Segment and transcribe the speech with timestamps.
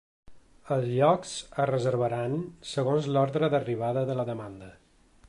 [0.75, 1.33] Els llocs
[1.65, 2.35] es reservaran
[2.71, 4.73] segons l’ordre d’arribada de la demanda.